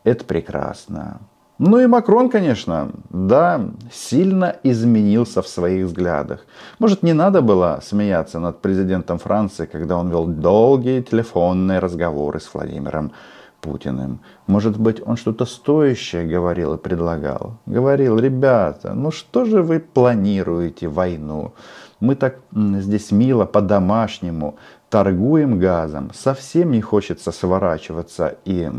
это 0.05 0.25
прекрасно. 0.25 1.21
Ну 1.63 1.79
и 1.79 1.87
Макрон, 1.87 2.31
конечно, 2.31 2.91
да, 3.11 3.61
сильно 3.93 4.57
изменился 4.63 5.43
в 5.43 5.47
своих 5.47 5.89
взглядах. 5.89 6.47
Может, 6.79 7.03
не 7.03 7.13
надо 7.13 7.43
было 7.43 7.81
смеяться 7.83 8.39
над 8.39 8.63
президентом 8.63 9.19
Франции, 9.19 9.67
когда 9.67 9.99
он 9.99 10.09
вел 10.09 10.25
долгие 10.25 11.03
телефонные 11.03 11.79
разговоры 11.79 12.41
с 12.41 12.55
Владимиром 12.55 13.13
Путиным. 13.61 14.21
Может 14.47 14.79
быть, 14.79 15.03
он 15.07 15.19
что-то 15.19 15.45
стоящее 15.45 16.27
говорил 16.27 16.73
и 16.73 16.79
предлагал. 16.79 17.59
Говорил, 17.67 18.19
ребята, 18.19 18.95
ну 18.95 19.11
что 19.11 19.45
же 19.45 19.63
вы 19.63 19.81
планируете 19.81 20.89
войну? 20.89 21.53
Мы 22.01 22.15
так 22.15 22.37
здесь 22.55 23.13
мило, 23.13 23.45
по-домашнему 23.45 24.57
торгуем 24.89 25.59
газом. 25.59 26.11
Совсем 26.15 26.71
не 26.71 26.81
хочется 26.81 27.33
сворачиваться 27.33 28.39
и 28.47 28.71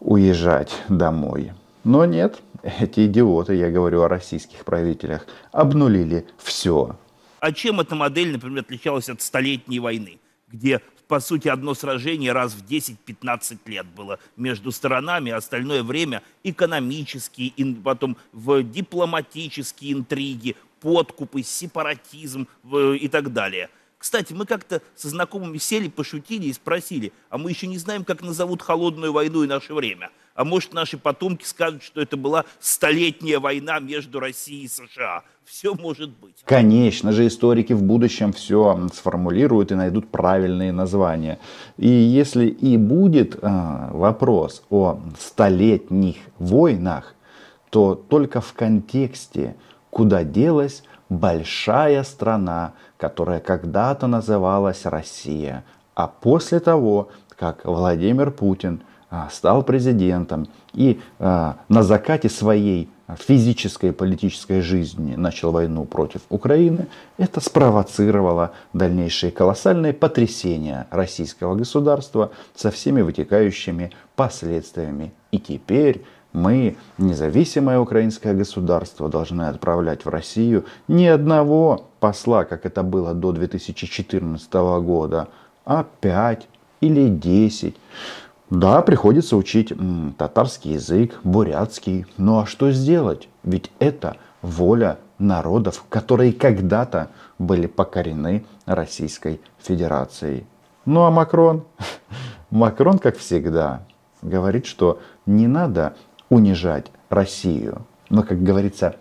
уезжать 0.00 0.82
домой. 0.88 1.52
Но 1.86 2.04
нет, 2.04 2.42
эти 2.64 3.06
идиоты, 3.06 3.54
я 3.54 3.70
говорю 3.70 4.02
о 4.02 4.08
российских 4.08 4.64
правителях, 4.64 5.24
обнулили 5.52 6.26
все. 6.36 6.98
А 7.38 7.52
чем 7.52 7.78
эта 7.78 7.94
модель, 7.94 8.32
например, 8.32 8.62
отличалась 8.62 9.08
от 9.08 9.22
Столетней 9.22 9.78
войны, 9.78 10.18
где, 10.48 10.80
по 11.06 11.20
сути, 11.20 11.46
одно 11.46 11.74
сражение 11.74 12.32
раз 12.32 12.54
в 12.54 12.66
10-15 12.68 13.58
лет 13.66 13.86
было 13.86 14.18
между 14.36 14.72
сторонами, 14.72 15.30
а 15.30 15.36
остальное 15.36 15.84
время 15.84 16.22
экономические, 16.42 17.52
потом 17.84 18.16
в 18.32 18.64
дипломатические 18.64 19.92
интриги, 19.92 20.56
подкупы, 20.80 21.44
сепаратизм 21.44 22.48
и 22.64 23.06
так 23.06 23.32
далее. 23.32 23.70
Кстати, 23.98 24.32
мы 24.32 24.46
как-то 24.46 24.82
со 24.94 25.08
знакомыми 25.08 25.58
сели, 25.58 25.88
пошутили 25.88 26.46
и 26.46 26.52
спросили, 26.52 27.12
а 27.30 27.38
мы 27.38 27.50
еще 27.50 27.66
не 27.66 27.78
знаем, 27.78 28.04
как 28.04 28.22
назовут 28.22 28.62
холодную 28.62 29.12
войну 29.12 29.42
и 29.42 29.46
наше 29.46 29.74
время– 29.74 30.10
а 30.36 30.44
может 30.44 30.74
наши 30.74 30.98
потомки 30.98 31.44
скажут, 31.44 31.82
что 31.82 32.00
это 32.00 32.16
была 32.16 32.44
столетняя 32.60 33.40
война 33.40 33.80
между 33.80 34.20
Россией 34.20 34.66
и 34.66 34.68
США. 34.68 35.22
Все 35.44 35.74
может 35.74 36.10
быть. 36.10 36.42
Конечно 36.44 37.12
же, 37.12 37.26
историки 37.26 37.72
в 37.72 37.82
будущем 37.82 38.32
все 38.32 38.88
сформулируют 38.92 39.72
и 39.72 39.74
найдут 39.74 40.08
правильные 40.08 40.72
названия. 40.72 41.38
И 41.78 41.88
если 41.88 42.46
и 42.46 42.76
будет 42.76 43.36
э, 43.36 43.88
вопрос 43.92 44.62
о 44.70 45.00
столетних 45.18 46.16
войнах, 46.38 47.14
то 47.70 47.94
только 47.94 48.40
в 48.40 48.52
контексте, 48.52 49.56
куда 49.90 50.22
делась 50.22 50.82
большая 51.08 52.02
страна, 52.04 52.72
которая 52.96 53.40
когда-то 53.40 54.06
называлась 54.06 54.84
Россия. 54.84 55.64
А 55.94 56.08
после 56.08 56.60
того, 56.60 57.08
как 57.36 57.64
Владимир 57.64 58.30
Путин– 58.30 58.82
а, 59.08 59.28
стал 59.30 59.62
президентом 59.62 60.48
и 60.72 61.00
а, 61.20 61.58
на 61.68 61.84
закате 61.84 62.28
своей 62.28 62.90
физической 63.16 63.90
и 63.90 63.92
политической 63.92 64.60
жизни 64.60 65.14
начал 65.14 65.52
войну 65.52 65.84
против 65.84 66.22
Украины, 66.28 66.88
это 67.16 67.40
спровоцировало 67.40 68.50
дальнейшие 68.72 69.30
колоссальные 69.30 69.92
потрясения 69.92 70.88
российского 70.90 71.54
государства 71.54 72.32
со 72.56 72.72
всеми 72.72 73.00
вытекающими 73.00 73.92
последствиями. 74.16 75.12
И 75.30 75.38
теперь 75.38 76.04
мы, 76.36 76.76
независимое 76.98 77.78
украинское 77.80 78.34
государство, 78.34 79.08
должны 79.08 79.44
отправлять 79.44 80.04
в 80.04 80.10
Россию 80.10 80.66
не 80.86 81.08
одного 81.08 81.86
посла, 81.98 82.44
как 82.44 82.66
это 82.66 82.82
было 82.82 83.14
до 83.14 83.32
2014 83.32 84.52
года, 84.52 85.28
а 85.64 85.86
пять 86.00 86.46
или 86.82 87.08
десять. 87.08 87.76
Да, 88.50 88.82
приходится 88.82 89.34
учить 89.36 89.72
татарский 90.18 90.74
язык, 90.74 91.18
бурятский. 91.24 92.04
Ну 92.18 92.40
а 92.40 92.46
что 92.46 92.70
сделать? 92.70 93.30
Ведь 93.42 93.72
это 93.78 94.18
воля 94.42 94.98
народов, 95.18 95.84
которые 95.88 96.34
когда-то 96.34 97.08
были 97.38 97.66
покорены 97.66 98.44
Российской 98.66 99.40
Федерацией. 99.58 100.44
Ну 100.84 101.04
а 101.04 101.10
Макрон? 101.10 101.64
Макрон, 102.50 102.98
как 102.98 103.16
всегда, 103.16 103.80
говорит, 104.20 104.66
что 104.66 105.00
не 105.24 105.46
надо 105.46 105.94
унижать 106.28 106.86
Россию. 107.10 107.86
Но, 108.08 108.22
как 108.22 108.42
говорится, 108.42 108.96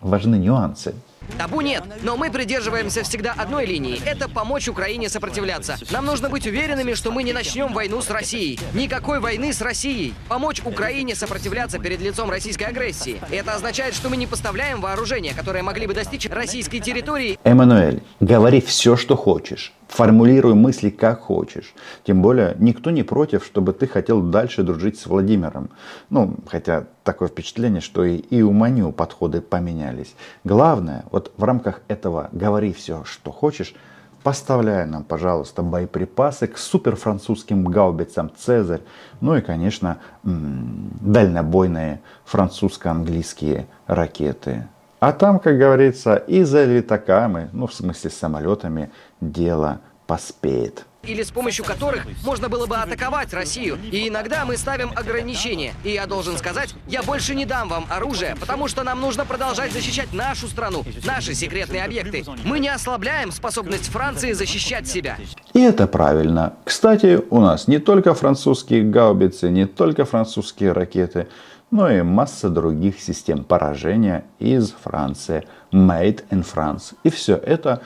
важны 0.00 0.36
нюансы. 0.36 0.94
Табу 1.36 1.60
нет, 1.60 1.84
но 2.02 2.16
мы 2.16 2.30
придерживаемся 2.30 3.02
всегда 3.02 3.34
одной 3.36 3.66
линии. 3.66 4.00
Это 4.06 4.28
помочь 4.30 4.68
Украине 4.68 5.08
сопротивляться. 5.10 5.76
Нам 5.90 6.06
нужно 6.06 6.30
быть 6.30 6.46
уверенными, 6.46 6.94
что 6.94 7.10
мы 7.10 7.22
не 7.22 7.32
начнем 7.32 7.74
войну 7.74 8.00
с 8.00 8.10
Россией. 8.10 8.58
Никакой 8.72 9.20
войны 9.20 9.52
с 9.52 9.60
Россией. 9.60 10.14
Помочь 10.28 10.62
Украине 10.64 11.14
сопротивляться 11.14 11.78
перед 11.78 12.00
лицом 12.00 12.30
российской 12.30 12.64
агрессии. 12.64 13.20
Это 13.30 13.54
означает, 13.54 13.94
что 13.94 14.08
мы 14.08 14.16
не 14.16 14.26
поставляем 14.26 14.80
вооружения, 14.80 15.34
которые 15.34 15.62
могли 15.62 15.86
бы 15.86 15.92
достичь 15.92 16.26
российской 16.30 16.78
территории. 16.78 17.38
Эммануэль, 17.44 18.02
говори 18.20 18.60
все, 18.60 18.96
что 18.96 19.16
хочешь. 19.16 19.72
Формулируй 19.88 20.54
мысли 20.54 20.90
как 20.90 21.20
хочешь. 21.22 21.74
Тем 22.04 22.20
более, 22.20 22.54
никто 22.58 22.90
не 22.90 23.02
против, 23.02 23.44
чтобы 23.44 23.72
ты 23.72 23.86
хотел 23.86 24.20
дальше 24.20 24.62
дружить 24.62 24.98
с 24.98 25.06
Владимиром. 25.06 25.70
Ну, 26.10 26.36
хотя 26.46 26.84
такое 27.04 27.28
впечатление, 27.28 27.80
что 27.80 28.04
и, 28.04 28.16
и 28.16 28.42
у 28.42 28.52
Маню 28.52 28.92
подходы 28.92 29.40
поменялись. 29.40 30.14
Главное, 30.44 31.04
вот 31.10 31.32
в 31.36 31.42
рамках 31.42 31.80
этого 31.88 32.28
«говори 32.32 32.74
все, 32.74 33.02
что 33.04 33.32
хочешь», 33.32 33.74
поставляй 34.22 34.84
нам, 34.84 35.04
пожалуйста, 35.04 35.62
боеприпасы 35.62 36.48
к 36.48 36.58
суперфранцузским 36.58 37.64
гаубицам 37.64 38.30
«Цезарь», 38.36 38.82
ну 39.22 39.36
и, 39.36 39.40
конечно, 39.40 39.98
дальнобойные 40.22 42.02
французско-английские 42.26 43.66
ракеты. 43.86 44.66
А 45.00 45.12
там, 45.12 45.38
как 45.38 45.56
говорится, 45.56 46.16
и 46.16 46.42
за 46.42 46.64
летаками, 46.64 47.48
ну 47.52 47.68
в 47.68 47.74
смысле 47.74 48.10
самолетами, 48.10 48.90
дело 49.20 49.80
поспеет 50.06 50.86
или 51.08 51.22
с 51.22 51.30
помощью 51.30 51.64
которых 51.64 52.06
можно 52.24 52.48
было 52.48 52.66
бы 52.66 52.76
атаковать 52.76 53.32
Россию. 53.32 53.78
И 53.90 54.08
иногда 54.08 54.44
мы 54.44 54.56
ставим 54.56 54.90
ограничения. 54.94 55.74
И 55.84 55.90
я 55.90 56.06
должен 56.06 56.36
сказать, 56.36 56.74
я 56.86 57.02
больше 57.02 57.34
не 57.34 57.46
дам 57.46 57.68
вам 57.68 57.86
оружие, 57.88 58.36
потому 58.38 58.68
что 58.68 58.82
нам 58.82 59.00
нужно 59.00 59.24
продолжать 59.24 59.72
защищать 59.72 60.12
нашу 60.12 60.48
страну, 60.48 60.84
наши 61.04 61.34
секретные 61.34 61.84
объекты. 61.84 62.24
Мы 62.44 62.58
не 62.58 62.68
ослабляем 62.68 63.32
способность 63.32 63.86
Франции 63.90 64.32
защищать 64.32 64.86
себя. 64.86 65.16
И 65.54 65.60
это 65.60 65.86
правильно. 65.86 66.54
Кстати, 66.64 67.20
у 67.30 67.40
нас 67.40 67.68
не 67.68 67.78
только 67.78 68.14
французские 68.14 68.82
гаубицы, 68.82 69.50
не 69.50 69.66
только 69.66 70.04
французские 70.04 70.72
ракеты, 70.72 71.28
но 71.70 71.90
и 71.90 72.02
масса 72.02 72.48
других 72.48 73.00
систем 73.00 73.44
поражения 73.44 74.24
из 74.38 74.72
Франции. 74.72 75.46
Made 75.70 76.24
in 76.30 76.44
France. 76.44 76.94
И 77.02 77.10
все 77.10 77.36
это 77.36 77.82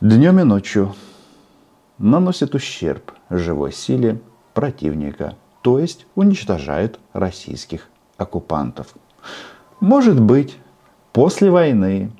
днем 0.00 0.38
и 0.38 0.44
ночью 0.44 0.94
наносит 1.98 2.54
ущерб 2.54 3.12
живой 3.30 3.72
силе 3.72 4.20
противника, 4.54 5.34
то 5.62 5.78
есть 5.78 6.06
уничтожает 6.14 7.00
российских 7.12 7.88
оккупантов. 8.16 8.94
Может 9.80 10.20
быть, 10.20 10.56
после 11.12 11.50
войны 11.50 12.12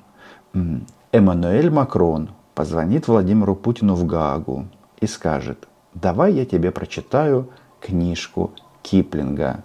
Эммануэль 1.11 1.69
Макрон 1.69 2.31
позвонит 2.53 3.07
Владимиру 3.07 3.55
Путину 3.55 3.95
в 3.95 4.05
Гаагу 4.05 4.67
и 4.99 5.07
скажет, 5.07 5.67
давай 5.93 6.33
я 6.33 6.45
тебе 6.45 6.71
прочитаю 6.71 7.49
книжку 7.79 8.51
Киплинга, 8.81 9.63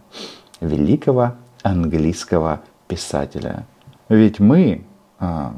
великого 0.60 1.34
английского 1.62 2.60
писателя. 2.86 3.66
Ведь 4.08 4.38
мы 4.38 4.84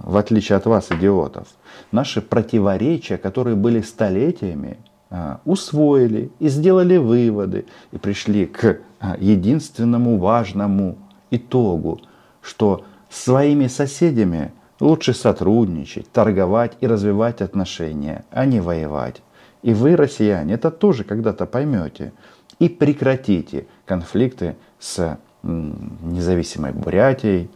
в 0.04 0.16
отличие 0.16 0.56
от 0.56 0.66
вас, 0.66 0.90
идиотов, 0.90 1.48
наши 1.92 2.20
противоречия, 2.20 3.16
которые 3.16 3.56
были 3.56 3.80
столетиями, 3.80 4.78
а, 5.08 5.40
усвоили 5.44 6.32
и 6.40 6.48
сделали 6.48 6.96
выводы 6.96 7.66
и 7.92 7.98
пришли 7.98 8.46
к 8.46 8.80
а, 8.98 9.16
единственному 9.18 10.18
важному 10.18 10.98
итогу, 11.30 12.00
что 12.42 12.84
своими 13.08 13.68
соседями 13.68 14.52
лучше 14.80 15.14
сотрудничать, 15.14 16.10
торговать 16.10 16.76
и 16.80 16.86
развивать 16.88 17.40
отношения, 17.40 18.24
а 18.32 18.46
не 18.46 18.60
воевать. 18.60 19.22
И 19.62 19.74
вы, 19.74 19.96
россияне, 19.96 20.54
это 20.54 20.70
тоже 20.70 21.04
когда-то 21.04 21.46
поймете 21.46 22.12
и 22.58 22.68
прекратите 22.68 23.66
конфликты 23.84 24.56
с 24.80 25.18
независимой 25.42 26.72
Бурятией, 26.72 27.48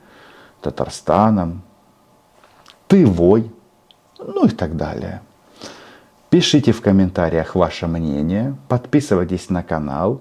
Татарстаном, 0.61 1.63
Тывой, 2.90 3.52
ну 4.20 4.46
и 4.46 4.50
так 4.50 4.76
далее. 4.76 5.22
Пишите 6.30 6.72
в 6.72 6.82
комментариях 6.82 7.56
ваше 7.56 7.88
мнение, 7.88 8.56
подписывайтесь 8.68 9.50
на 9.50 9.64
канал. 9.64 10.20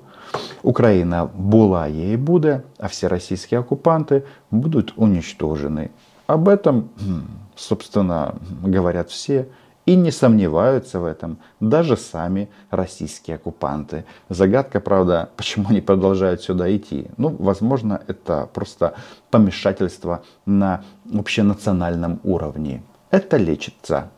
Україна 0.63 1.29
була, 1.37 1.87
є 1.87 2.13
і 2.13 2.17
буде, 2.17 2.61
а 2.79 2.87
всі 2.87 3.09
російські 3.09 3.57
оккупанты 3.57 4.23
будут 4.51 4.95
уничтожены. 4.97 5.89
Об 6.27 6.49
этом, 6.49 6.83
м, 7.07 7.27
собственно, 7.57 8.35
говорят 8.63 9.11
все 9.11 9.45
и 9.90 9.96
не 9.96 10.12
сомневаются 10.12 11.00
в 11.00 11.06
этом 11.06 11.38
даже 11.60 11.98
сами 11.98 12.48
российские 12.70 13.36
оккупанты. 13.36 14.06
Загадка, 14.30 14.80
правда, 14.80 15.30
почему 15.38 15.70
они 15.70 15.82
продолжают 15.82 16.42
сюда 16.42 16.76
идти. 16.76 17.08
Ну, 17.18 17.36
возможно, 17.40 18.00
это 18.08 18.48
просто 18.54 18.94
помешательство 19.32 20.22
на 20.46 20.84
общенациональном 21.12 22.20
уровне. 22.24 22.84
Это 23.10 23.38
лечится. 23.38 24.12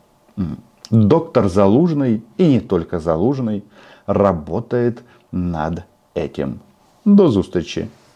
Доктор 0.90 1.48
Залужный, 1.48 2.22
и 2.36 2.46
не 2.46 2.60
только 2.60 2.98
Залужный, 3.00 3.64
работает 4.06 5.02
над 5.32 5.82
этим. 6.14 6.60
До 7.04 7.28
зустрічі! 7.28 7.86